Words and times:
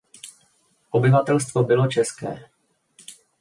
Obyvatelstvo 0.91 1.63
bylo 1.63 1.87
české. 1.87 2.49